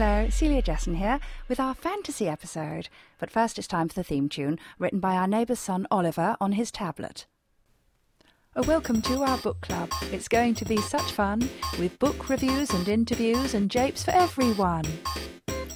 [0.00, 2.88] Hello, Celia Jessen here with our fantasy episode.
[3.18, 6.52] But first, it's time for the theme tune, written by our neighbour's son Oliver on
[6.52, 7.26] his tablet.
[8.56, 9.90] Oh, welcome to our book club.
[10.10, 14.86] It's going to be such fun with book reviews and interviews and japes for everyone.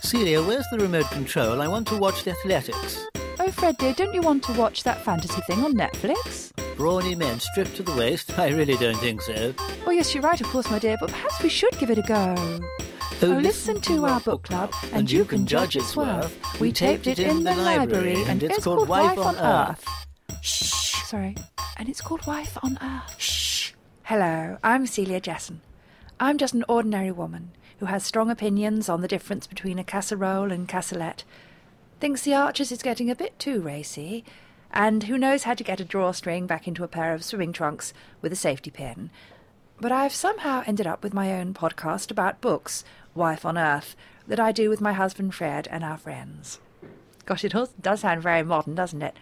[0.00, 1.60] Celia, where's the remote control?
[1.60, 3.04] I want to watch the athletics.
[3.38, 6.50] Oh, Fred dear, don't you want to watch that fantasy thing on Netflix?
[6.78, 8.38] Brawny men stripped to the waist?
[8.38, 9.52] I really don't think so.
[9.86, 12.02] Oh, yes, you're right, of course, my dear, but perhaps we should give it a
[12.02, 12.58] go.
[13.26, 16.38] Oh, listen to our book club, and you can judge its worth.
[16.60, 19.82] We taped it in the library, and it's called Wife on Earth.
[20.42, 21.06] Shh.
[21.06, 21.34] Sorry.
[21.78, 23.18] And it's called Wife on Earth.
[23.18, 23.72] Shh.
[24.02, 25.60] Hello, I'm Celia Jessen.
[26.20, 30.52] I'm just an ordinary woman who has strong opinions on the difference between a casserole
[30.52, 31.24] and cassolette.
[32.00, 34.22] Thinks the Archers is getting a bit too racy,
[34.70, 37.94] and who knows how to get a drawstring back into a pair of swimming trunks
[38.20, 39.08] with a safety pin.
[39.80, 44.40] But I've somehow ended up with my own podcast about books, Wife on Earth, that
[44.40, 46.60] I do with my husband Fred and our friends.
[47.26, 49.16] Gosh, it all does sound very modern, doesn't it?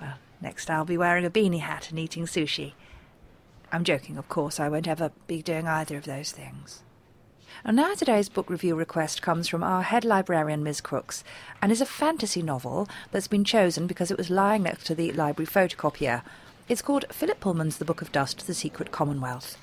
[0.00, 2.72] Well, next I'll be wearing a beanie hat and eating sushi.
[3.70, 6.82] I'm joking, of course, I won't ever be doing either of those things.
[7.64, 10.80] And now today's book review request comes from our head librarian, Ms.
[10.80, 11.24] Crooks,
[11.60, 15.12] and is a fantasy novel that's been chosen because it was lying next to the
[15.12, 16.22] library photocopier.
[16.68, 19.56] It's called Philip Pullman's The Book of Dust, The Secret Commonwealth.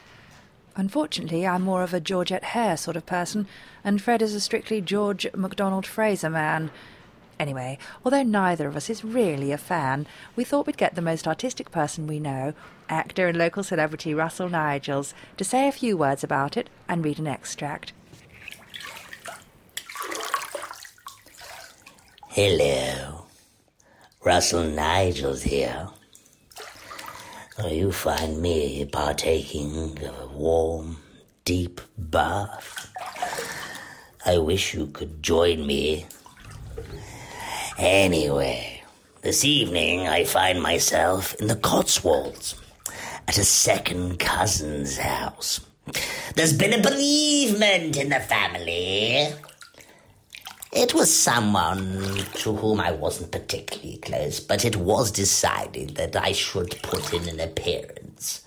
[0.76, 3.48] Unfortunately, I'm more of a Georgette Heyer sort of person,
[3.84, 6.72] and Fred is a strictly George MacDonald Fraser man.
[7.40, 11.28] Anyway, although neither of us is really a fan, we thought we'd get the most
[11.28, 12.56] artistic person we know,
[12.90, 17.20] actor and local celebrity Russell Nigels, to say a few words about it and read
[17.20, 17.94] an extract.
[22.30, 23.28] Hello,
[24.24, 25.90] Russell Nigels here.
[27.58, 30.98] Oh, you find me partaking of a warm,
[31.46, 32.92] deep bath.
[34.26, 36.06] I wish you could join me.
[37.78, 38.84] Anyway,
[39.22, 42.56] this evening I find myself in the Cotswolds
[43.26, 45.62] at a second cousin's house.
[46.36, 49.34] There's been a bereavement in the family.
[50.76, 56.34] It was someone to whom I wasn't particularly close, but it was decided that I
[56.34, 58.44] should put in an appearance.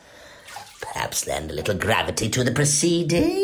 [0.78, 3.40] Perhaps lend a little gravity to the proceedings.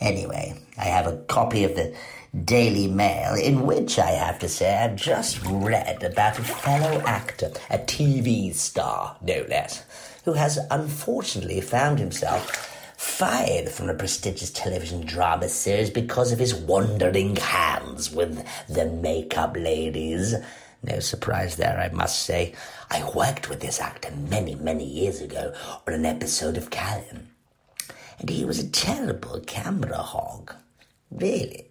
[0.00, 1.96] Anyway, I have a copy of the
[2.44, 7.52] Daily Mail in which I have to say I've just read about a fellow actor,
[7.70, 9.82] a TV star, no less,
[10.26, 12.69] who has unfortunately found himself
[13.00, 19.56] fired from a prestigious television drama series because of his wandering hands with the makeup
[19.56, 20.34] ladies.
[20.82, 22.54] No surprise there, I must say.
[22.90, 25.54] I worked with this actor many, many years ago
[25.86, 27.30] on an episode of Callan.
[28.18, 30.52] And he was a terrible camera hog.
[31.10, 31.68] Really.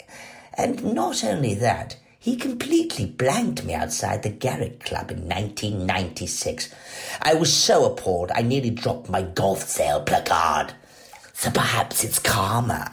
[0.56, 6.74] And not only that, he completely blanked me outside the Garrick Club in 1996.
[7.22, 10.74] I was so appalled I nearly dropped my golf sale placard.
[11.40, 12.92] So perhaps it's karma.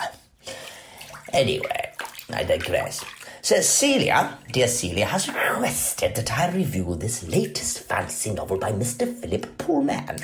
[1.33, 1.93] Anyway,
[2.33, 3.05] I digress.
[3.43, 9.13] So Celia, dear Celia, has requested that I review this latest fantasy novel by Mr.
[9.13, 10.19] Philip Pullman.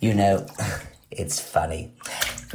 [0.00, 0.44] You know,
[1.12, 1.92] it's funny.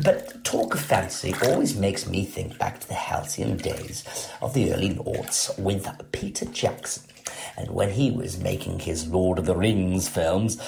[0.04, 4.04] But talk of fantasy always makes me think back to the halcyon days
[4.42, 7.15] of the early noughts with Peter Jackson.
[7.58, 10.62] And when he was making his Lord of the Rings films,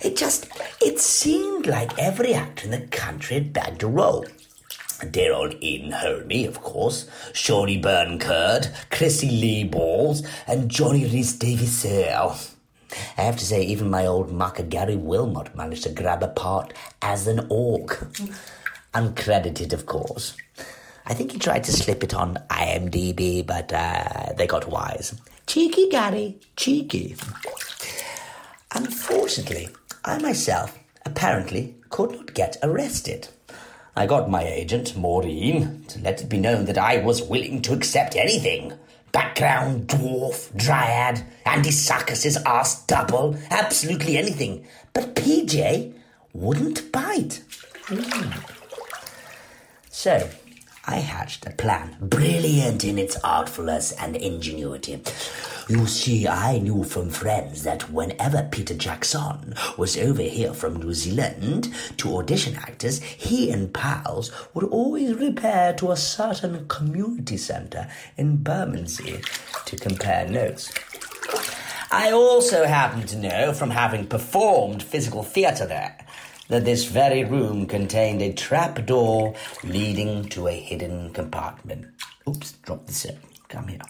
[0.00, 0.48] it just,
[0.80, 4.26] it seemed like every actor in the country had bagged a role.
[5.10, 11.36] Dear old Ian Holm, of course, Shawnee Byrne Kurd, Chrissy Lee Balls, and Johnny Rhys
[11.36, 16.28] Davies I have to say, even my old mucker Gary Wilmot managed to grab a
[16.28, 18.06] part as an orc.
[18.94, 20.36] Uncredited, of course.
[21.06, 25.14] I think he tried to slip it on IMDb, but uh, they got wise.
[25.46, 27.16] Cheeky Gary, cheeky.
[28.74, 29.68] Unfortunately,
[30.04, 33.28] I myself apparently could not get arrested.
[33.94, 37.74] I got my agent, Maureen, to let it be known that I was willing to
[37.74, 38.72] accept anything.
[39.12, 44.66] Background, dwarf, dryad, Andy Serkis's ass double, absolutely anything.
[44.94, 45.92] But PJ
[46.32, 47.42] wouldn't bite.
[47.88, 48.50] Mm.
[49.90, 50.30] So,
[50.84, 55.00] I hatched a plan, brilliant in its artfulness and ingenuity.
[55.68, 60.92] You see, I knew from friends that whenever Peter Jackson was over here from New
[60.92, 67.88] Zealand to audition actors, he and pals would always repair to a certain community centre
[68.16, 69.20] in Bermondsey
[69.66, 70.72] to compare notes.
[71.92, 75.96] I also happen to know from having performed physical theatre there
[76.52, 79.34] that this very room contained a trap door
[79.64, 81.86] leading to a hidden compartment.
[82.28, 83.18] Oops, drop the sip.
[83.48, 83.80] Come here.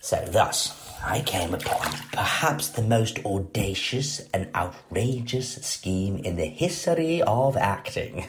[0.00, 0.72] So, thus,
[1.04, 8.26] I came upon perhaps the most audacious and outrageous scheme in the history of acting.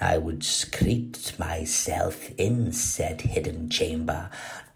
[0.00, 4.28] I would secrete myself in said hidden chamber,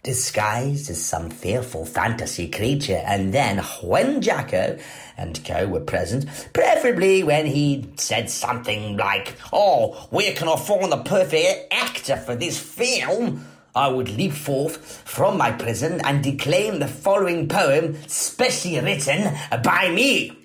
[0.03, 4.79] disguised as some fearful fantasy creature, and then when Jacko
[5.17, 10.97] and Co were present, preferably when he said something like, Oh, we can afford the
[10.97, 16.87] perfect actor for this film, I would leap forth from my prison and declaim the
[16.87, 19.33] following poem, specially written
[19.63, 20.40] by me.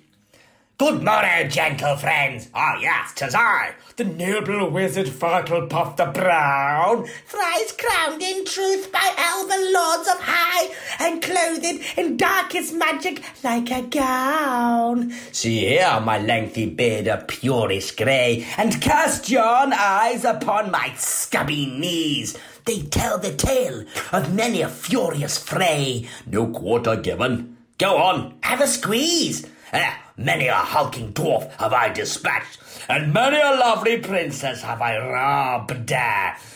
[0.79, 2.49] Good morrow, gentle friends.
[2.53, 9.11] Ah, yes, 'tis I, the noble wizard Fartlepuff the Brown, thrice crowned in truth by
[9.17, 10.69] elven lords of high,
[10.99, 11.65] and clothed
[11.97, 15.15] in darkest magic like a gown.
[15.31, 21.65] See here my lengthy beard of purest grey, and cast yon eyes upon my scubby
[21.65, 22.37] knees.
[22.65, 26.07] They tell the tale of many a furious fray.
[26.27, 27.57] No quarter given.
[27.79, 29.47] Go on, have a squeeze.
[29.73, 32.59] Ah, many a hulking dwarf have I dispatched,
[32.89, 35.93] and many a lovely princess have I robbed.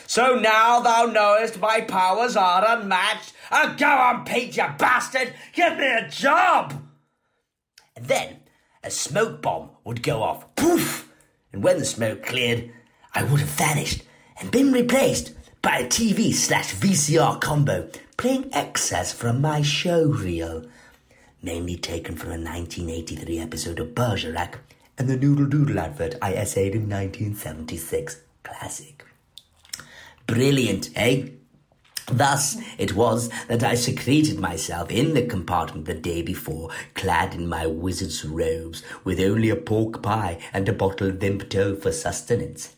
[0.06, 3.32] So now thou knowest my powers are unmatched.
[3.50, 5.32] Ah, go on, Pete, you bastard!
[5.52, 6.82] Give me a job!
[7.96, 8.40] And then
[8.82, 10.54] a smoke bomb would go off.
[10.56, 11.10] Poof!
[11.52, 12.72] And when the smoke cleared,
[13.14, 14.02] I would have vanished
[14.40, 20.64] and been replaced by a TV slash VCR combo playing extras from my show reel
[21.42, 24.58] mainly taken from a 1983 episode of Bergerac
[24.96, 28.20] and the Noodle Doodle advert I essayed in 1976.
[28.44, 29.04] Classic.
[30.26, 31.30] Brilliant, eh?
[32.06, 37.48] Thus it was that I secreted myself in the compartment the day before, clad in
[37.48, 42.76] my wizard's robes, with only a pork pie and a bottle of Vimto for sustenance.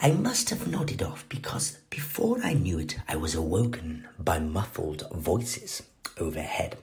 [0.00, 5.08] I must have nodded off because before I knew it, I was awoken by muffled
[5.12, 5.82] voices
[6.18, 6.76] overhead,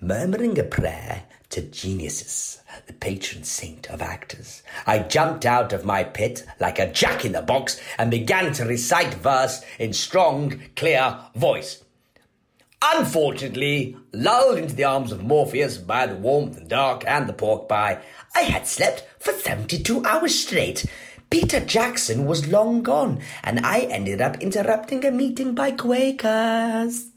[0.00, 4.62] murmuring a prayer to Genesius, the patron saint of actors.
[4.86, 8.64] I jumped out of my pit like a jack in the box and began to
[8.64, 11.84] recite verse in strong, clear voice.
[12.82, 17.68] Unfortunately, lulled into the arms of Morpheus by the warmth, the dark, and the pork
[17.68, 18.02] pie,
[18.34, 20.84] I had slept for 72 hours straight.
[21.30, 27.13] Peter Jackson was long gone, and I ended up interrupting a meeting by Quakers.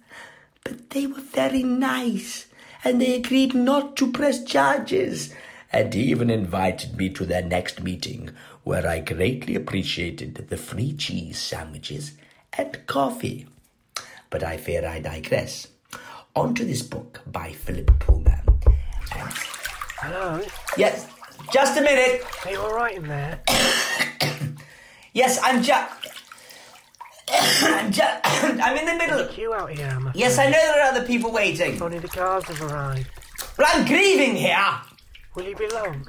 [0.67, 2.47] But they were very nice,
[2.83, 5.33] and they agreed not to press charges,
[5.71, 8.31] and even invited me to their next meeting,
[8.65, 12.15] where I greatly appreciated the free cheese sandwiches
[12.51, 13.47] and coffee.
[14.29, 15.67] But I fear I digress.
[16.35, 18.41] On to this book by Philip Pullman.
[19.15, 19.33] And
[19.99, 20.41] Hello?
[20.75, 21.07] yes,
[21.53, 22.25] just a minute.
[22.43, 23.39] Are you alright in there?
[25.13, 25.91] Yes, I'm just.
[27.29, 29.19] I'm, ju- I'm in the middle.
[29.19, 29.31] of...
[29.31, 31.81] Queue out here, I'm Yes, I know there are other people waiting.
[31.81, 33.07] Only the cars have arrived.
[33.57, 34.57] Well, I'm grieving here.
[35.35, 36.07] Will you be long?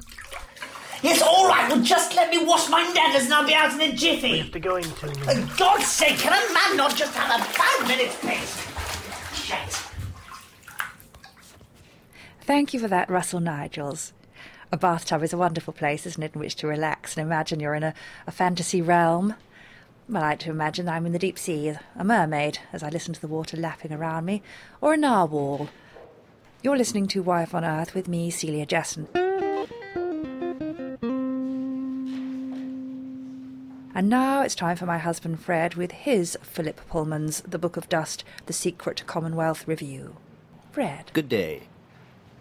[1.01, 1.69] Yes, all right.
[1.69, 4.31] Well, just let me wash my netters and I'll be out in a jiffy.
[4.31, 4.37] We jiffy.
[4.39, 5.57] have to go into For.
[5.57, 8.67] God's sake, can a man not just have a five minutes peace?
[9.45, 9.85] Shit.
[12.41, 14.11] Thank you for that, Russell Nigels.
[14.71, 17.73] A bathtub is a wonderful place, isn't it, in which to relax and imagine you're
[17.75, 17.93] in a,
[18.27, 19.35] a fantasy realm.
[20.11, 23.13] I like to imagine that I'm in the deep sea, a mermaid, as I listen
[23.13, 24.41] to the water lapping around me,
[24.81, 25.69] or a narwhal.
[26.63, 29.07] You're listening to Wife on Earth with me, Celia Jessen.
[33.93, 37.87] And now it's time for my husband Fred with his Philip Pullman's The Book of
[37.87, 40.15] Dust, The Secret Commonwealth Review.
[40.71, 41.11] Fred.
[41.13, 41.63] Good day.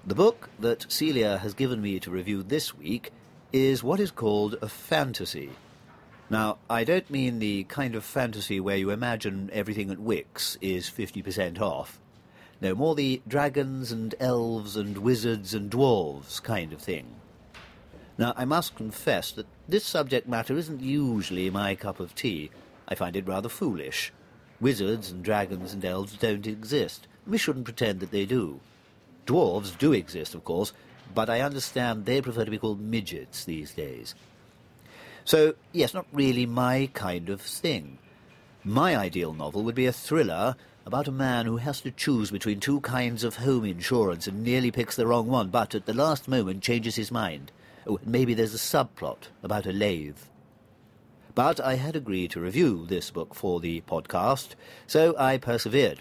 [0.07, 3.13] The book that Celia has given me to review this week
[3.53, 5.51] is what is called a fantasy.
[6.31, 10.91] Now, I don't mean the kind of fantasy where you imagine everything at Wickes is
[10.91, 11.99] 50% off.
[12.61, 17.07] No, more the dragons and elves and wizards and dwarves kind of thing.
[18.19, 22.51] Now, I must confess that this subject matter isn't usually my cup of tea.
[22.87, 24.13] I find it rather foolish.
[24.61, 27.07] Wizards and dragons and elves don't exist.
[27.27, 28.61] We shouldn't pretend that they do.
[29.25, 30.73] Dwarves do exist, of course,
[31.15, 34.15] but I understand they prefer to be called midgets these days.
[35.29, 37.99] So, yes, not really my kind of thing.
[38.65, 40.57] My ideal novel would be a thriller
[40.87, 44.71] about a man who has to choose between two kinds of home insurance and nearly
[44.71, 47.53] picks the wrong one, but at the last moment changes his mind.
[47.87, 50.17] Oh, maybe there's a subplot about a lathe.
[51.35, 54.55] But I had agreed to review this book for the podcast,
[54.87, 56.01] so I persevered.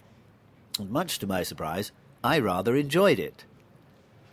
[0.79, 1.91] And much to my surprise,
[2.23, 3.43] I rather enjoyed it.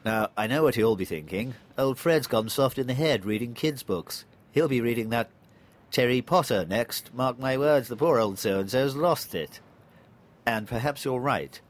[0.05, 1.55] Now, I know what you'll be thinking.
[1.77, 4.25] Old Fred's gone soft in the head reading kids' books.
[4.55, 5.31] He'll be reading that
[5.91, 7.13] Terry Potter next.
[7.13, 9.59] Mark my words, the poor old so-and-so's lost it.
[10.47, 11.61] And perhaps you're right.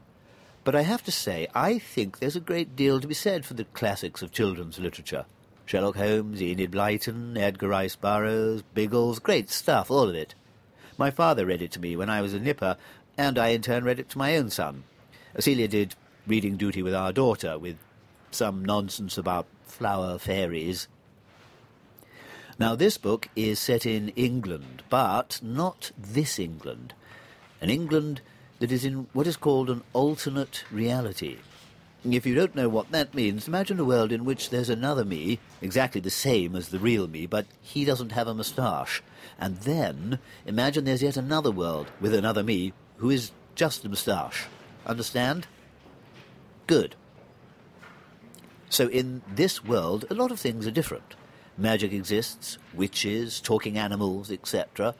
[0.64, 3.54] But I have to say, I think there's a great deal to be said for
[3.54, 5.24] the classics of children's literature.
[5.64, 10.34] Sherlock Holmes, Enid Blyton, Edgar Rice Burroughs, Biggles, great stuff, all of it.
[10.98, 12.76] My father read it to me when I was a nipper,
[13.16, 14.84] and I in turn read it to my own son.
[15.38, 15.94] Celia did
[16.26, 17.78] reading duty with our daughter, with
[18.30, 20.86] some nonsense about flower fairies.
[22.56, 26.94] Now, this book is set in England, but not this England.
[27.60, 28.20] An England
[28.60, 31.38] that is in what is called an alternate reality.
[32.08, 35.40] If you don't know what that means, imagine a world in which there's another me,
[35.62, 39.02] exactly the same as the real me, but he doesn't have a moustache.
[39.38, 44.46] And then imagine there's yet another world with another me who is just a moustache.
[44.86, 45.48] Understand?
[46.66, 46.94] Good.
[48.68, 51.14] So in this world, a lot of things are different.
[51.56, 54.94] Magic exists, witches, talking animals, etc.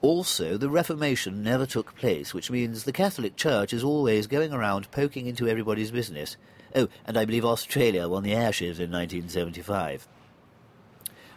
[0.00, 4.90] Also, the Reformation never took place, which means the Catholic Church is always going around
[4.90, 6.36] poking into everybody's business.
[6.74, 10.08] Oh, and I believe Australia won the Ashes in 1975.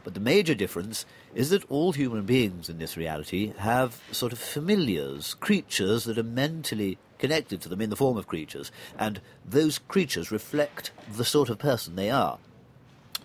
[0.03, 4.39] But the major difference is that all human beings in this reality have sort of
[4.39, 9.79] familiars, creatures that are mentally connected to them in the form of creatures, and those
[9.79, 12.37] creatures reflect the sort of person they are.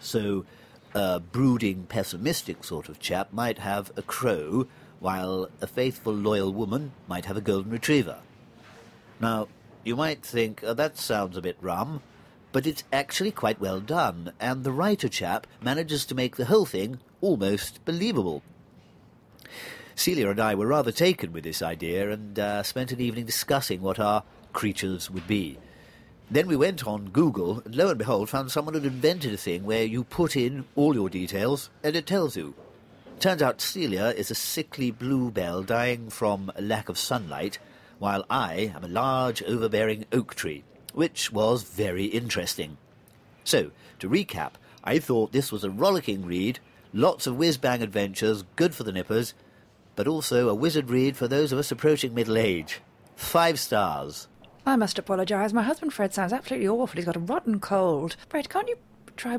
[0.01, 0.47] So,
[0.95, 4.67] a brooding, pessimistic sort of chap might have a crow,
[4.99, 8.19] while a faithful, loyal woman might have a golden retriever.
[9.21, 9.49] Now,
[9.85, 12.03] you might think, oh, that sounds a bit rum,
[12.53, 16.67] but it's actually quite well done, and the writer chap manages to make the whole
[16.67, 18.43] thing almost believable.
[19.95, 23.83] Celia and I were rather taken with this idea and uh, spent an evening discussing
[23.83, 25.59] what our creatures would be.
[26.33, 29.65] Then we went on Google and lo and behold found someone had invented a thing
[29.65, 32.55] where you put in all your details and it tells you.
[33.19, 37.59] Turns out Celia is a sickly bluebell dying from lack of sunlight,
[37.99, 40.63] while I am a large overbearing oak tree,
[40.95, 42.79] which was very interesting.
[43.43, 44.53] So, to recap,
[44.85, 46.61] I thought this was a rollicking read,
[46.93, 49.35] lots of whiz-bang adventures, good for the nippers,
[49.97, 52.81] but also a wizard read for those of us approaching middle age.
[53.17, 54.29] Five stars.
[54.67, 55.53] I must apologise.
[55.53, 56.97] My husband Fred sounds absolutely awful.
[56.97, 58.17] He's got a rotten cold.
[58.29, 58.77] Fred, can't you
[59.17, 59.39] try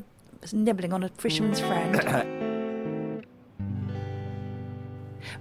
[0.51, 3.27] nibbling on a fisherman's friend?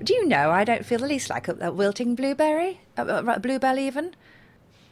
[0.03, 2.81] Do you know I don't feel the least like a, a wilting blueberry?
[2.97, 4.15] A, a, a bluebell, even?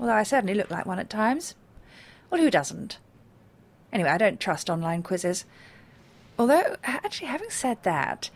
[0.00, 1.54] Although I certainly look like one at times.
[2.30, 2.99] Well, who doesn't?
[3.92, 5.45] Anyway, I don't trust online quizzes.
[6.38, 8.30] Although, actually, having said that,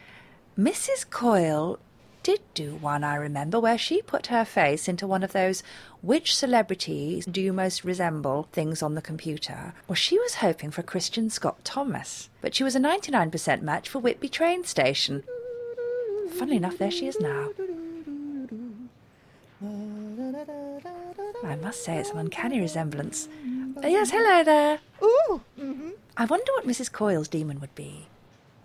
[0.58, 1.08] Mrs.
[1.08, 1.78] Coyle
[2.22, 5.62] did do one, I remember, where she put her face into one of those
[6.00, 9.74] which celebrities do you most resemble things on the computer.
[9.88, 13.98] Well, she was hoping for Kristin Scott Thomas, but she was a 99% match for
[13.98, 15.22] Whitby train station.
[16.34, 17.50] Funnily enough, there she is now.
[21.44, 23.28] I must say, it's an uncanny resemblance.
[23.82, 24.80] Uh, yes, hello there.
[25.02, 25.40] Ooh.
[25.58, 25.90] Mm-hmm.
[26.16, 26.90] I wonder what Mrs.
[26.90, 28.06] Coyle's demon would be.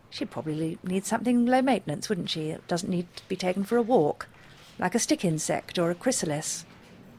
[0.09, 2.49] She'd probably need something low maintenance, wouldn't she?
[2.49, 4.27] It doesn't need to be taken for a walk,
[4.79, 6.65] like a stick insect or a chrysalis.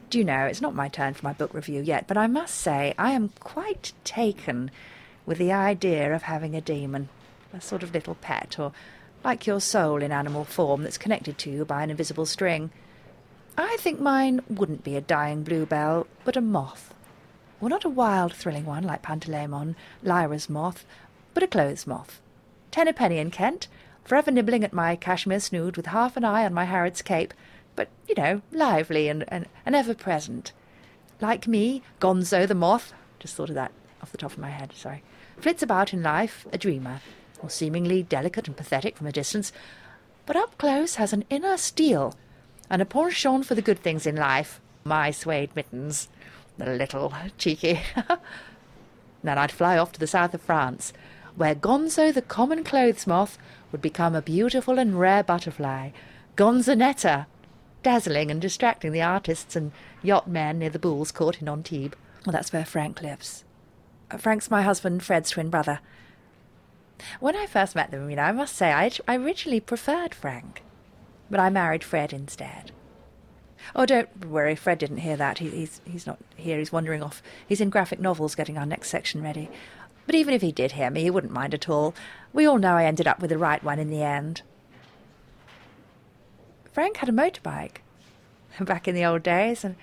[0.09, 2.55] Do you know, it's not my turn for my book review yet, but I must
[2.55, 4.71] say I am quite taken
[5.25, 7.09] with the idea of having a demon,
[7.53, 8.71] a sort of little pet, or
[9.23, 12.71] like your soul in animal form that's connected to you by an invisible string.
[13.55, 16.93] I think mine wouldn't be a dying bluebell, but a moth.
[17.59, 20.85] Well, not a wild, thrilling one like Pantalaimon, Lyra's moth,
[21.33, 22.21] but a clothes moth.
[22.71, 23.67] Ten a penny in Kent,
[24.03, 27.33] forever nibbling at my cashmere snood with half an eye on my Harrod's cape,
[27.75, 30.51] but, you know, lively and, and, and ever present.
[31.21, 33.71] Like me, Gonzo the moth, just thought of that
[34.01, 35.03] off the top of my head, sorry,
[35.37, 37.01] flits about in life, a dreamer,
[37.41, 39.51] or seemingly delicate and pathetic from a distance,
[40.25, 42.15] but up close has an inner steel
[42.69, 44.61] and a penchant for the good things in life.
[44.83, 46.07] My suede mittens.
[46.57, 47.81] The little cheeky.
[49.23, 50.93] then I'd fly off to the south of France,
[51.39, 53.37] where Gonzo the common clothes moth
[53.71, 55.91] would become a beautiful and rare butterfly,
[56.35, 57.27] Gonzonetta,
[57.81, 59.71] dazzling and distracting the artists and
[60.03, 61.95] yacht men near the Bulls Court in Antibes.
[62.25, 63.45] Well, that's where Frank lives.
[64.11, 65.79] Uh, Frank's my husband, Fred's twin brother.
[67.21, 70.61] When I first met them, you know, I must say I, I originally preferred Frank,
[71.31, 72.73] but I married Fred instead.
[73.73, 75.37] Oh, don't worry, Fred didn't hear that.
[75.37, 76.57] He, he's he's not here.
[76.57, 77.23] He's wandering off.
[77.47, 79.49] He's in graphic novels, getting our next section ready.
[80.09, 81.93] But even if he did hear me, he wouldn't mind at all.
[82.33, 84.41] We all know I ended up with the right one in the end.
[86.73, 87.81] Frank had a motorbike
[88.59, 89.75] back in the old days, and,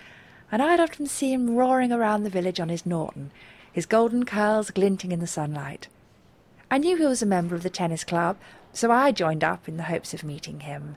[0.50, 3.30] and I'd often see him roaring around the village on his Norton,
[3.72, 5.86] his golden curls glinting in the sunlight.
[6.72, 8.36] I knew he was a member of the tennis club,
[8.72, 10.96] so I joined up in the hopes of meeting him.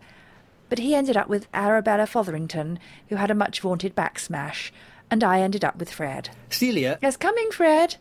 [0.69, 4.73] But he ended up with Arabella Fotherington, who had a much vaunted back smash,
[5.11, 6.31] and I ended up with Fred.
[6.49, 7.97] Celia, Yes, coming, Fred.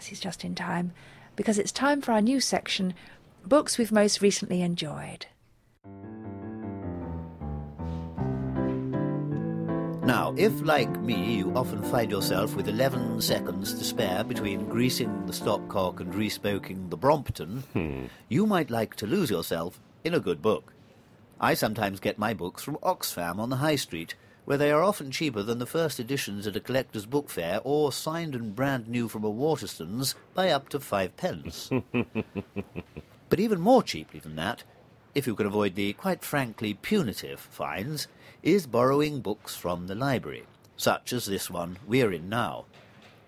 [0.00, 0.92] Yes, he's just in time,
[1.36, 2.94] because it's time for our new section
[3.44, 5.26] Books We've Most Recently Enjoyed.
[10.02, 15.26] Now, if, like me, you often find yourself with 11 seconds to spare between greasing
[15.26, 18.06] the stopcock and respoking the Brompton, hmm.
[18.30, 20.72] you might like to lose yourself in a good book.
[21.38, 25.10] I sometimes get my books from Oxfam on the High Street, where they are often
[25.10, 29.08] cheaper than the first editions at a collector's book fair or signed and brand new
[29.08, 31.70] from a Waterstones by up to five pence.
[33.28, 34.64] but even more cheaply than that,
[35.14, 38.08] if you can avoid the quite frankly punitive fines,
[38.42, 40.44] is borrowing books from the library,
[40.76, 42.64] such as this one we're in now.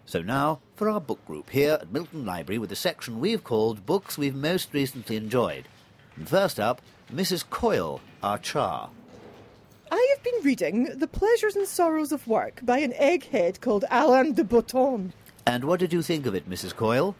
[0.06, 3.86] So now for our book group here at Milton Library with a section we've called
[3.86, 5.68] Books We've Most Recently Enjoyed.
[6.16, 7.48] And first up, Mrs.
[7.48, 8.90] Coyle, our char.
[9.92, 14.32] I have been reading The Pleasures and Sorrows of Work by an egghead called Alain
[14.32, 15.12] de Botton.
[15.46, 16.74] And what did you think of it, Mrs.
[16.74, 17.14] Coyle?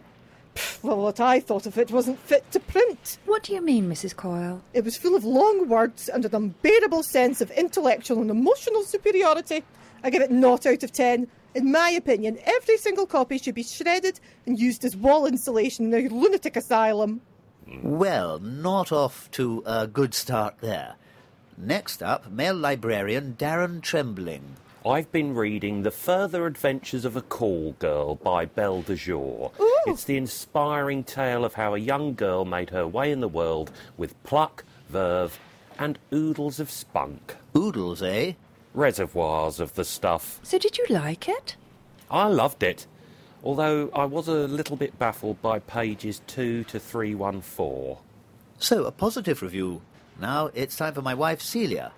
[0.83, 3.19] Well, what I thought of it wasn't fit to print.
[3.27, 4.17] What do you mean, Mrs.
[4.17, 4.63] Coyle?
[4.73, 9.65] It was full of long words and an unbearable sense of intellectual and emotional superiority.
[10.03, 11.29] I give it naught out of ten.
[11.55, 16.07] In my opinion, every single copy should be shredded and used as wall insulation in
[16.07, 17.21] a lunatic asylum.
[17.83, 20.95] Well, not off to a good start there.
[21.57, 24.57] Next up, male librarian Darren Trembling.
[24.87, 29.53] I've been reading The Further Adventures of a Call Girl by Belle de Jour.
[29.61, 29.81] Ooh.
[29.87, 33.71] It's the inspiring tale of how a young girl made her way in the world
[33.97, 35.39] with pluck, verve,
[35.79, 37.37] and oodles of spunk.
[37.57, 38.33] Oodles, eh?
[38.75, 40.41] Reservoirs of the stuff.
[40.43, 41.57] So, did you like it?
[42.11, 42.87] I loved it,
[43.45, 47.99] although I was a little bit baffled by pages 2 to 314.
[48.59, 49.83] So, a positive review.
[50.23, 51.91] Now it's time for my wife Celia.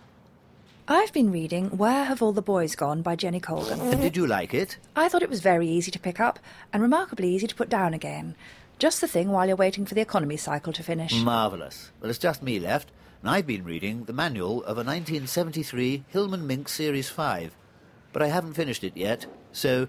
[0.89, 3.79] I've been reading Where Have All the Boys Gone by Jenny Colgan.
[3.83, 4.79] And did you like it?
[4.97, 6.39] I thought it was very easy to pick up
[6.73, 8.35] and remarkably easy to put down again.
[8.79, 11.13] Just the thing while you're waiting for the economy cycle to finish.
[11.13, 11.93] Marvellous.
[12.01, 16.47] Well, it's just me left, and I've been reading the manual of a 1973 Hillman
[16.47, 17.55] Minx Series 5.
[18.15, 19.89] But I haven't finished it yet, so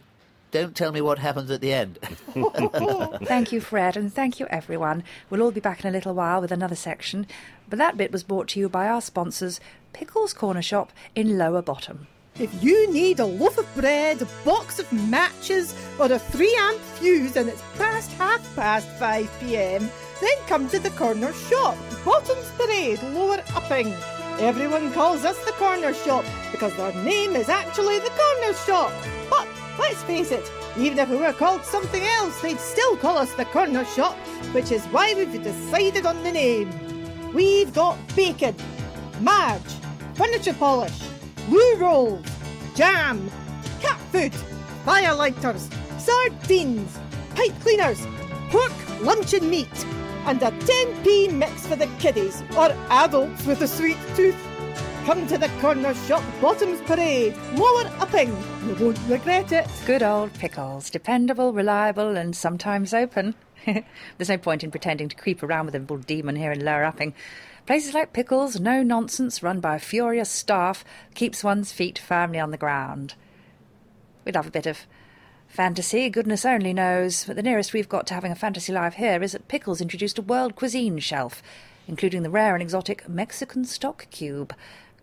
[0.55, 1.99] don't tell me what happens at the end.
[3.25, 5.03] Thank you, Fred, and thank you, everyone.
[5.29, 7.27] We'll all be back in a little while with another section.
[7.69, 9.59] But that bit was brought to you by our sponsors,
[9.91, 12.07] Pickles Corner Shop in Lower Bottom.
[12.39, 16.79] If you need a loaf of bread, a box of matches, or a 3 amp
[16.79, 19.89] fuse and it's past half past 5 pm,
[20.21, 23.93] then come to the corner shop, Bottoms Parade, Lower Upping.
[24.39, 28.93] Everyone calls us the corner shop because our name is actually the corner shop.
[29.29, 29.44] But
[29.79, 33.45] let's face it, even if we were called something else, they'd still call us the
[33.45, 34.15] corner shop,
[34.53, 36.69] which is why we've decided on the name.
[37.33, 38.55] We've got bacon,
[39.19, 39.61] marge,
[40.15, 40.99] furniture polish,
[41.49, 42.25] loo rolls,
[42.75, 43.29] jam,
[43.81, 44.33] cat food,
[44.85, 46.97] firelighters, sardines,
[47.35, 48.05] pipe cleaners,
[48.49, 49.85] pork, luncheon meat,
[50.25, 54.35] and a 10p mix for the kiddies or adults with a sweet tooth.
[55.05, 58.29] Come to the corner shop, Bottoms Parade, Lower Upping.
[58.65, 59.67] You won't regret it.
[59.85, 60.89] Good old Pickles.
[60.89, 63.35] Dependable, reliable, and sometimes open.
[63.65, 66.83] There's no point in pretending to creep around with a bull demon here in Lower
[66.83, 67.13] Upping.
[67.67, 72.49] Places like Pickles, no nonsense, run by a furious staff, keeps one's feet firmly on
[72.49, 73.13] the ground.
[74.25, 74.87] We love a bit of
[75.47, 79.21] fantasy, goodness only knows, but the nearest we've got to having a fantasy life here
[79.21, 81.43] is that Pickles introduced a world cuisine shelf,
[81.87, 84.51] including the rare and exotic Mexican stock cube.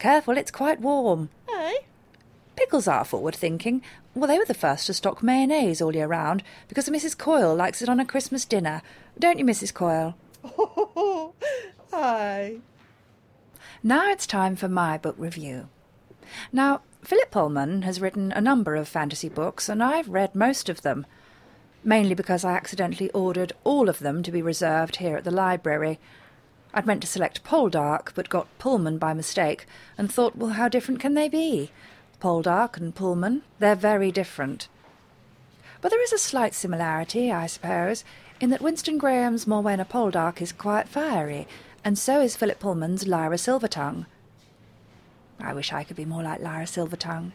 [0.03, 1.29] Careful, it's quite warm.
[1.49, 1.83] Aye.
[2.57, 3.83] Pickles are forward thinking.
[4.17, 7.17] Well, they were the first to stock mayonnaise all year round because Mrs.
[7.17, 8.83] Coyle likes it on a Christmas dinner.
[9.17, 9.73] Don't you, Mrs.
[9.73, 10.17] Coyle?
[11.93, 12.57] Aye.
[13.85, 15.69] Now it's time for my book review.
[16.53, 20.83] Now, Philip Pullman has written a number of fantasy books, and I've read most of
[20.83, 21.07] them,
[21.85, 26.01] mainly because I accidentally ordered all of them to be reserved here at the library.
[26.75, 29.67] I'd meant to select Poldark, but got Pullman by mistake,
[29.99, 31.71] and thought, well, how different can they be?
[32.21, 34.69] Poldark and Pullman, they're very different.
[35.81, 38.05] But there is a slight similarity, I suppose,
[38.41, 41.47] in that Winston Graham's Morwenna Poldark is quite fiery,
[41.85, 44.07] and so is Philip Pullman's Lyra Silvertongue.
[45.41, 47.33] I wish I could be more like Lyra Silvertongue.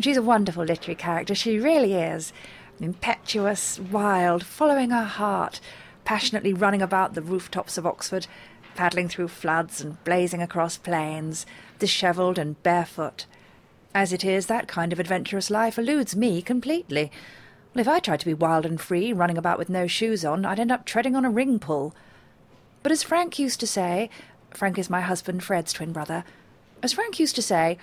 [0.00, 2.32] She's a wonderful literary character, she really is.
[2.80, 5.60] Impetuous, wild, following her heart,
[6.04, 8.26] passionately running about the rooftops of Oxford,
[8.74, 11.46] paddling through floods and blazing across plains,
[11.78, 13.26] dishevelled and barefoot.
[13.94, 17.10] As it is, that kind of adventurous life eludes me completely.
[17.74, 20.44] Well, if I tried to be wild and free, running about with no shoes on,
[20.44, 21.94] I'd end up treading on a ring pull.
[22.82, 24.10] But as Frank used to say,
[24.50, 26.24] Frank is my husband Fred's twin brother,
[26.82, 27.78] as Frank used to say,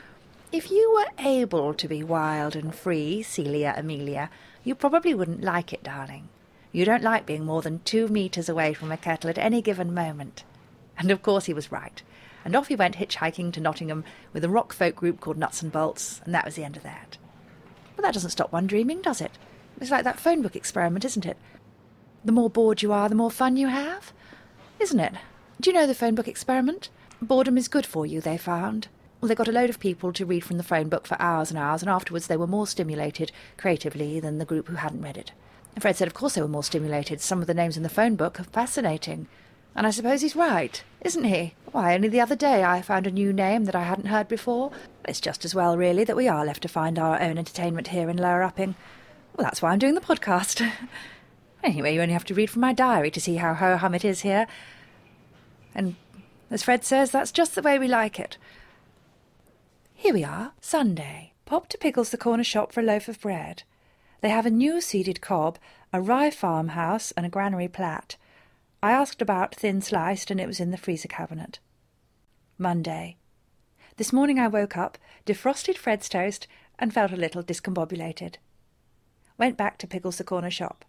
[0.52, 4.30] if you were able to be wild and free, Celia Amelia,
[4.63, 6.28] you probably wouldn't like it, darling.
[6.71, 9.93] You don't like being more than two metres away from a kettle at any given
[9.93, 10.43] moment.
[10.99, 12.03] And of course he was right.
[12.45, 15.71] And off he went hitchhiking to Nottingham with a rock folk group called Nuts and
[15.71, 17.17] Bolts, and that was the end of that.
[17.95, 19.38] But that doesn't stop one dreaming, does it?
[19.81, 21.38] It's like that phone book experiment, isn't it?
[22.23, 24.13] The more bored you are, the more fun you have.
[24.79, 25.13] Isn't it?
[25.59, 26.89] Do you know the phone book experiment?
[27.21, 28.88] Boredom is good for you, they found.
[29.19, 31.49] Well, they got a load of people to read from the phone book for hours
[31.49, 35.17] and hours, and afterwards they were more stimulated creatively than the group who hadn't read
[35.17, 35.33] it.
[35.77, 37.21] Fred said, of course they were more stimulated.
[37.21, 39.27] Some of the names in the phone book are fascinating.
[39.80, 41.54] And I suppose he's right, isn't he?
[41.72, 44.74] Why, only the other day I found a new name that I hadn't heard before.
[45.06, 48.10] It's just as well, really, that we are left to find our own entertainment here
[48.10, 48.76] in Lower Upping.
[49.38, 50.70] Well, that's why I'm doing the podcast.
[51.63, 54.04] anyway, you only have to read from my diary to see how ho hum it
[54.04, 54.48] is here.
[55.74, 55.96] And
[56.52, 58.38] as Fred says, that's just the way we like it.
[59.96, 61.32] Here we are, Sunday.
[61.46, 63.63] Pop to Pickles the corner shop for a loaf of bread.
[64.20, 65.58] They have a new seeded cob,
[65.94, 68.18] a rye farmhouse, and a granary plat.
[68.82, 71.60] I asked about thin sliced, and it was in the freezer cabinet.
[72.58, 73.18] Monday.
[73.98, 78.36] This morning I woke up, defrosted Fred's toast, and felt a little discombobulated.
[79.38, 80.86] Went back to Pickles the corner shop.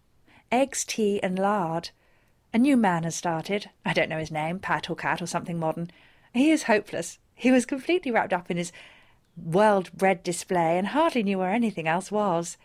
[0.51, 1.89] Eggs, tea, and lard.
[2.53, 3.69] A new man has started.
[3.85, 5.91] I don't know his name, Pat or Cat or something modern.
[6.33, 7.19] He is hopeless.
[7.35, 8.71] He was completely wrapped up in his
[9.35, 12.57] world bread display and hardly knew where anything else was.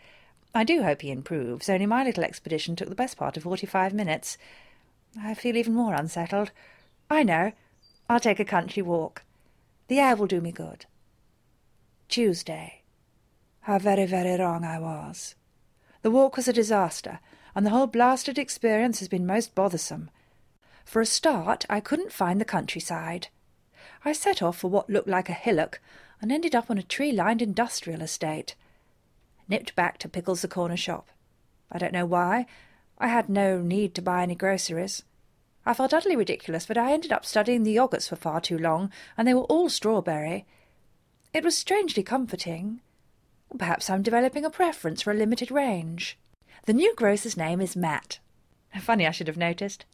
[0.53, 3.93] I do hope he improves, only my little expedition took the best part of forty-five
[3.93, 4.37] minutes.
[5.21, 6.51] I feel even more unsettled.
[7.09, 7.51] I know.
[8.09, 9.23] I'll take a country walk.
[9.87, 10.85] The air will do me good.
[12.09, 12.83] Tuesday.
[13.61, 15.35] How very, very wrong I was.
[16.01, 17.19] The walk was a disaster,
[17.55, 20.09] and the whole blasted experience has been most bothersome.
[20.85, 23.27] For a start, I couldn't find the countryside.
[24.05, 25.81] I set off for what looked like a hillock
[26.21, 28.55] and ended up on a tree lined industrial estate.
[29.49, 31.09] Nipped back to Pickles the corner shop.
[31.71, 32.45] I don't know why.
[32.99, 35.03] I had no need to buy any groceries.
[35.65, 38.91] I felt utterly ridiculous, but I ended up studying the yogurts for far too long,
[39.17, 40.45] and they were all strawberry.
[41.33, 42.81] It was strangely comforting.
[43.57, 46.17] Perhaps I'm developing a preference for a limited range.
[46.65, 48.19] The new grocer's name is Matt.
[48.79, 49.85] Funny I should have noticed.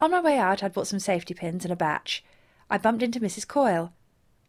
[0.00, 2.24] On my way out, I'd bought some safety pins and a batch.
[2.70, 3.46] I bumped into Mrs.
[3.46, 3.92] Coyle.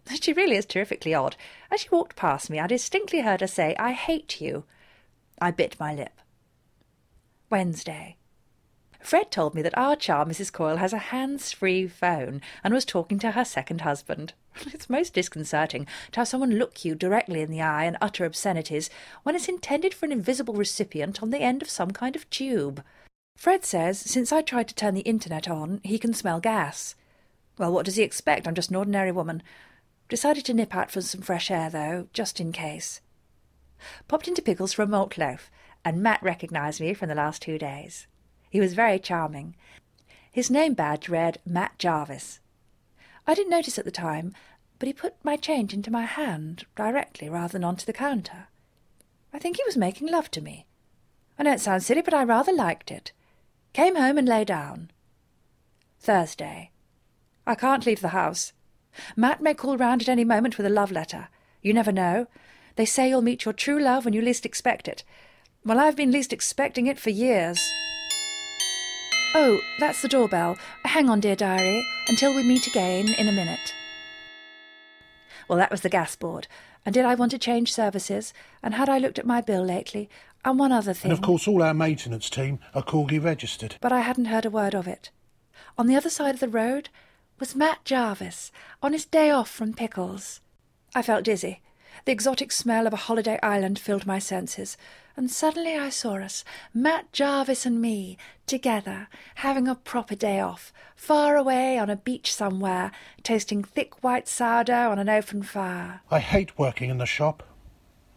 [0.22, 1.36] She really is terrifically odd.
[1.72, 4.66] As she walked past me, I distinctly heard her say, I hate you.
[5.42, 6.22] I bit my lip.
[7.50, 8.18] Wednesday.
[9.00, 10.52] Fred told me that our charm Mrs.
[10.52, 14.34] Coyle has a hands-free phone and was talking to her second husband.
[14.74, 18.90] It's most disconcerting to have someone look you directly in the eye and utter obscenities
[19.24, 22.84] when it's intended for an invisible recipient on the end of some kind of tube.
[23.38, 26.96] Fred says since I tried to turn the internet on, he can smell gas.
[27.58, 28.48] Well, what does he expect?
[28.48, 29.44] I'm just an ordinary woman.
[30.10, 33.02] Decided to nip out for some fresh air, though, just in case.
[34.08, 35.52] Popped into Pickles for a malt loaf,
[35.86, 38.08] and Matt recognised me from the last two days.
[38.50, 39.56] He was very charming.
[40.32, 42.40] His name badge read Matt Jarvis.
[43.28, 44.34] I didn't notice at the time,
[44.80, 48.48] but he put my change into my hand directly rather than onto the counter.
[49.32, 50.66] I think he was making love to me.
[51.38, 53.12] I know it sounds silly, but I rather liked it.
[53.74, 54.92] Came home and lay down.
[56.00, 56.72] Thursday.
[57.46, 58.54] I can't leave the house.
[59.16, 61.28] Matt may call round at any moment with a love letter.
[61.62, 62.28] You never know.
[62.76, 65.04] They say you'll meet your true love when you least expect it.
[65.66, 67.60] Well, I've been least expecting it for years.
[69.34, 70.60] Oh, that's the doorbell.
[70.84, 73.74] Hang on, dear diary, until we meet again in a minute.
[75.48, 76.48] Well, that was the gas board.
[76.86, 78.32] And did I want to change services?
[78.62, 80.08] And had I looked at my bill lately?
[80.46, 81.10] And one other thing.
[81.10, 83.78] And of course, all our maintenance team are Corgi registered.
[83.82, 85.10] But I hadn't heard a word of it.
[85.80, 86.90] On the other side of the road
[87.40, 88.52] was Matt Jarvis,
[88.84, 90.42] on his day off from Pickles.
[90.94, 91.62] I felt dizzy.
[92.04, 94.76] The exotic smell of a holiday island filled my senses,
[95.16, 100.74] and suddenly I saw us, Matt Jarvis and me, together, having a proper day off,
[100.96, 102.92] far away on a beach somewhere,
[103.24, 106.02] toasting thick white sourdough on an open fire.
[106.12, 107.44] I hate working in the shop.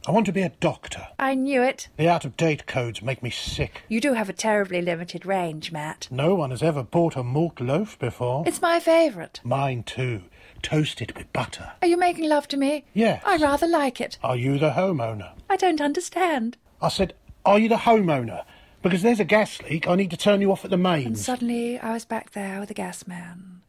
[0.07, 1.09] I want to be a doctor.
[1.19, 1.89] I knew it.
[1.99, 3.83] The out of date codes make me sick.
[3.89, 6.09] You do have a terribly limited range, Matt.
[6.11, 8.45] No one has ever bought a malt loaf before.
[8.47, 9.41] It's my favourite.
[9.45, 10.23] Mine too.
[10.63, 11.73] Toasted with butter.
[11.83, 12.85] Are you making love to me?
[12.95, 13.23] Yes.
[13.25, 14.19] I rather like it.
[14.23, 15.33] Are you the homeowner?
[15.49, 16.57] I don't understand.
[16.83, 18.45] I said, Are you the homeowner?
[18.83, 19.89] Because there's a gas leak.
[19.89, 21.25] I need to turn you off at the And mains.
[21.25, 23.63] suddenly I was back there with the gas man.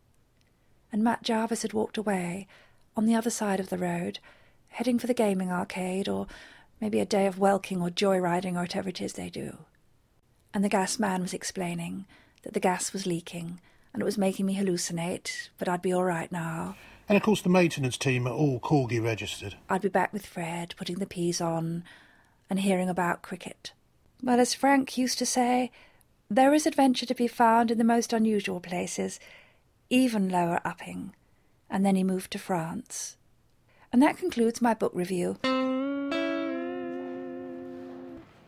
[0.91, 2.47] And Matt Jarvis had walked away
[2.97, 4.19] on the other side of the road,
[4.69, 6.27] heading for the gaming arcade, or
[6.81, 9.57] Maybe a day of welking or joyriding or whatever it is they do.
[10.53, 12.05] And the gas man was explaining
[12.43, 13.59] that the gas was leaking
[13.93, 16.75] and it was making me hallucinate, but I'd be all right now.
[17.07, 19.55] And of course, the maintenance team are all corgi registered.
[19.69, 21.83] I'd be back with Fred, putting the peas on
[22.49, 23.73] and hearing about cricket.
[24.21, 25.71] Well, as Frank used to say,
[26.29, 29.19] there is adventure to be found in the most unusual places,
[29.89, 31.15] even lower upping.
[31.69, 33.17] And then he moved to France.
[33.91, 35.37] And that concludes my book review.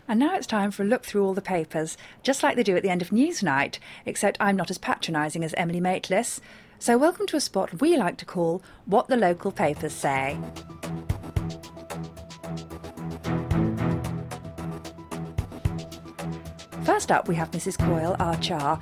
[0.07, 2.75] And now it's time for a look through all the papers, just like they do
[2.75, 6.39] at the end of Newsnight, except I'm not as patronising as Emily Maitlis.
[6.79, 10.37] So, welcome to a spot we like to call What the Local Papers Say.
[16.83, 17.77] First up, we have Mrs.
[17.77, 18.77] Coyle, our char,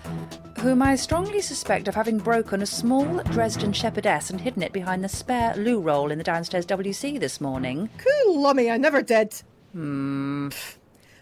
[0.60, 5.03] whom I strongly suspect of having broken a small Dresden shepherdess and hidden it behind
[5.03, 7.89] the spare loo roll in the downstairs WC this morning.
[7.97, 9.41] Cool, lummy, I never did.
[9.73, 10.49] Hmm,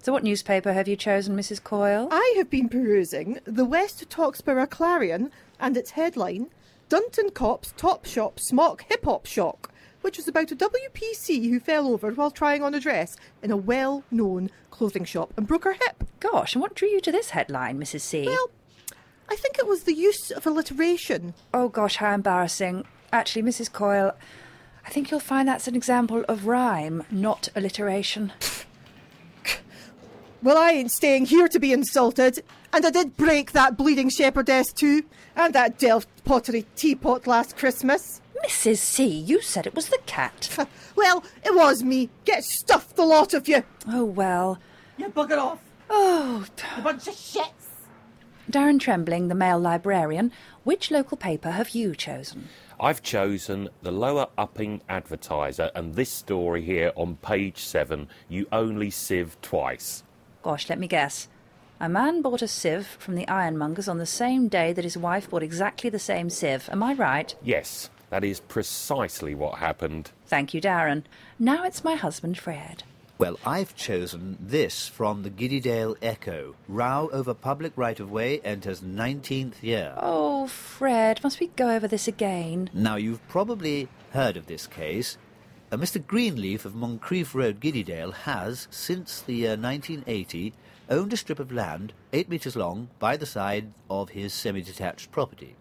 [0.08, 1.62] So, what newspaper have you chosen, Mrs.
[1.62, 2.08] Coyle?
[2.10, 6.48] I have been perusing the West Toxborough Clarion and its headline
[6.88, 11.90] Dunton Cops Top Shop Smock Hip Hop Shock, which was about a WPC who fell
[11.90, 15.74] over while trying on a dress in a well known clothing shop and broke her
[15.74, 16.06] hip.
[16.22, 18.00] Gosh, and what drew you to this headline, Mrs.
[18.00, 18.28] C?
[18.28, 18.50] Well,
[19.28, 21.34] I think it was the use of alliteration.
[21.54, 22.86] oh gosh, how embarrassing.
[23.12, 23.70] Actually, Mrs.
[23.70, 24.16] Coyle,
[24.86, 28.32] I think you'll find that's an example of rhyme, not alliteration.
[30.44, 32.44] Well, I ain't staying here to be insulted.
[32.74, 35.04] And I did break that bleeding shepherdess too,
[35.36, 38.22] and that Delft pottery teapot last Christmas.
[38.46, 38.78] Mrs.
[38.78, 40.50] C, you said it was the cat.
[40.96, 42.10] Well, it was me.
[42.26, 43.64] Get stuffed, the lot of you.
[43.88, 44.58] Oh well.
[44.98, 45.60] You bugger off.
[45.92, 46.44] Oh,
[46.76, 47.70] You bunch of shits.
[48.50, 50.32] Darren Trembling, the male librarian,
[50.64, 52.50] which local paper have you chosen?
[52.80, 58.90] I've chosen the lower upping advertiser and this story here on page 7 you only
[58.90, 60.04] sieve twice.
[60.48, 61.28] Gosh, let me guess.
[61.78, 65.30] A man bought a sieve from the ironmonger's on the same day that his wife
[65.30, 66.70] bought exactly the same sieve.
[66.72, 67.36] Am I right?
[67.44, 70.12] Yes, that is precisely what happened.
[70.26, 71.04] Thank you, Darren.
[71.38, 72.84] Now it's my husband, Fred.
[73.18, 76.56] Well, I've chosen this from the Giddydale Echo.
[76.70, 79.96] Row over public right of way enters 19th year.
[79.98, 82.70] Oh, Fred, must we go over this again?
[82.74, 85.18] Now, you've probably heard of this case.
[85.70, 86.06] Uh, Mr.
[86.06, 90.54] Greenleaf of Moncrief Road, Giddydale, has, since the year 1980,
[90.90, 95.12] owned a strip of land eight metres long by the side of his semi detached
[95.12, 95.58] property.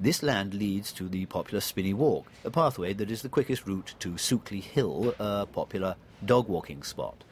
[0.00, 3.94] This land leads to the popular Spinney Walk, a pathway that is the quickest route
[4.00, 7.22] to Sukeley Hill, a popular dog walking spot.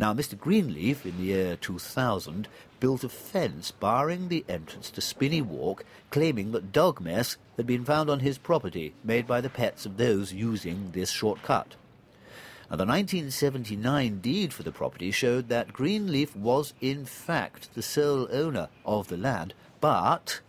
[0.00, 0.36] Now, Mr.
[0.38, 2.48] Greenleaf, in the year 2000,
[2.80, 7.84] built a fence barring the entrance to Spinney Walk, claiming that dog mess had been
[7.84, 11.74] found on his property, made by the pets of those using this shortcut.
[12.70, 18.26] Now, the 1979 deed for the property showed that Greenleaf was, in fact, the sole
[18.32, 20.40] owner of the land, but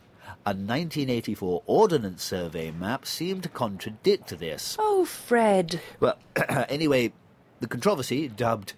[0.45, 4.77] a 1984 Ordnance Survey map seemed to contradict this.
[4.79, 5.81] Oh, Fred.
[5.99, 6.17] Well,
[6.69, 7.11] anyway,
[7.59, 8.75] the controversy, dubbed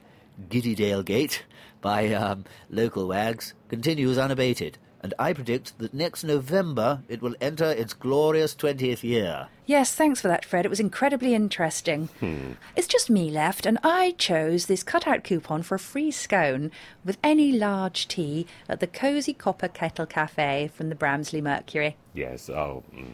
[0.49, 1.43] Giddydale Gate
[1.81, 7.65] by um, local wags, continues unabated, and I predict that next November it will enter
[7.65, 9.47] its glorious 20th year.
[9.65, 10.65] Yes, thanks for that, Fred.
[10.65, 12.09] It was incredibly interesting.
[12.75, 16.71] It's just me left, and I chose this cutout coupon for a free scone
[17.03, 21.97] with any large tea at the Cosy Copper Kettle Cafe from the Bramsley Mercury.
[22.13, 22.83] Yes, oh.
[22.93, 23.07] mm.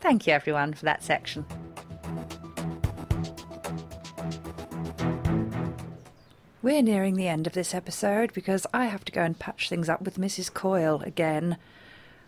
[0.00, 1.44] Thank you, everyone, for that section.
[6.62, 9.88] We're nearing the end of this episode because I have to go and patch things
[9.88, 10.52] up with Mrs.
[10.52, 11.56] Coyle again.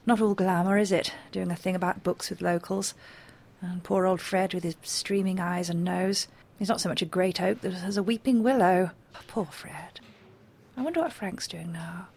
[0.06, 1.12] Not all glamour, is it?
[1.32, 2.94] Doing a thing about books with locals.
[3.60, 6.28] And poor old Fred with his streaming eyes and nose.
[6.58, 8.92] He's not so much a great oak as a weeping willow.
[9.28, 10.00] Poor Fred.
[10.78, 12.08] I wonder what Frank's doing now.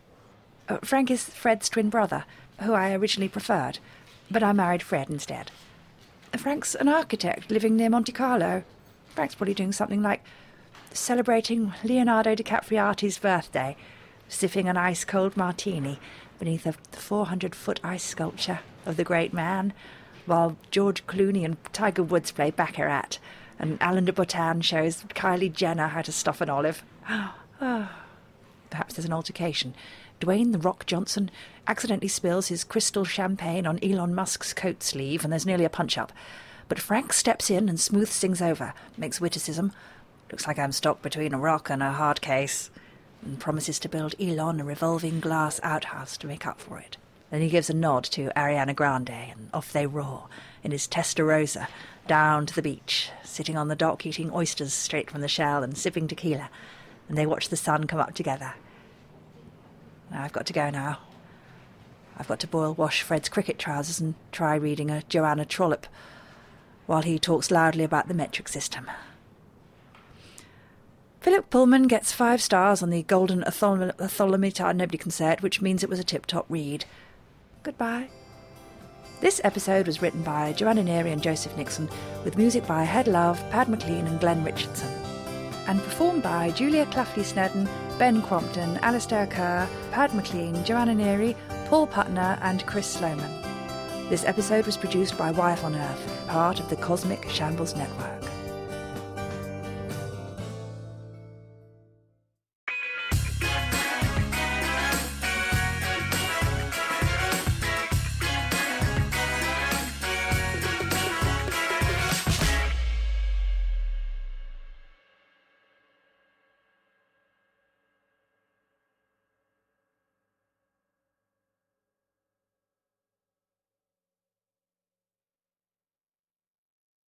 [0.69, 2.23] Uh, Frank is Fred's twin brother,
[2.61, 3.79] who I originally preferred,
[4.31, 5.51] but I married Fred instead.
[6.37, 8.63] Frank's an architect living near Monte Carlo.
[9.09, 10.23] Frank's probably doing something like
[10.95, 13.75] celebrating Leonardo DiCapriati's birthday,
[14.27, 15.99] sipping an ice cold martini
[16.39, 19.73] beneath a 400 foot ice sculpture of the great man,
[20.25, 23.19] while George Clooney and Tiger Woods play Baccarat,
[23.59, 26.83] and Alain de Botton shows Kylie Jenner how to stuff an olive.
[27.61, 28.01] Ah,
[28.69, 29.73] perhaps there's an altercation.
[30.19, 31.31] Dwayne the Rock Johnson
[31.67, 35.97] accidentally spills his Cristal champagne on Elon Musk's coat sleeve, and there's nearly a punch
[35.97, 36.11] up.
[36.67, 39.71] But Frank steps in and smooths things over, makes witticism.
[40.31, 42.69] Looks like I'm stuck between a rock and a hard case,
[43.21, 46.97] and promises to build Elon a revolving glass outhouse to make up for it.
[47.31, 50.27] Then he gives a nod to Ariana Grande, and off they roar
[50.63, 51.67] in his Testarossa
[52.07, 55.77] down to the beach, sitting on the dock eating oysters straight from the shell and
[55.77, 56.49] sipping tequila.
[57.07, 58.53] and they watch the sun come up together.
[60.11, 60.99] I've got to go now.
[62.17, 65.87] I've got to boil wash Fred's cricket trousers and try reading a Joanna Trollope
[66.85, 68.89] while he talks loudly about the metric system.
[71.25, 75.89] Philip Pullman gets five stars on the Golden Atholometer Nobody Can Say which means it
[75.89, 76.85] was a tip top read.
[77.63, 78.09] Goodbye.
[79.21, 81.89] This episode was written by Joanna Neary and Joseph Nixon,
[82.23, 84.93] with music by Head Love, Pad McLean, and Glenn Richardson,
[85.67, 91.35] and performed by Julia Claffley Snedden, Ben Crompton, Alastair Kerr, Pad McLean, Joanna Neary,
[91.65, 93.41] Paul Putner, and Chris Sloman.
[94.11, 98.34] This episode was produced by Wife on Earth, part of the Cosmic Shambles Network.